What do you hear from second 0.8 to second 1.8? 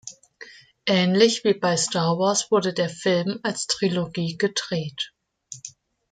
Ähnlich wie bei